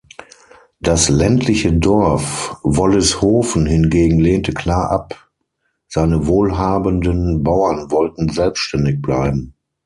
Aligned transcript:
Das 0.79 1.09
ländliche 1.09 1.71
Dorf 1.73 2.57
Wollishofen 2.63 3.67
hingegen 3.67 4.19
lehnte 4.19 4.51
klar 4.51 4.89
ab; 4.89 5.29
seine 5.87 6.25
wohlhabenden 6.25 7.43
Bauern 7.43 7.91
wollten 7.91 8.27
selbständig 8.29 8.99
bleiben. 9.03 9.53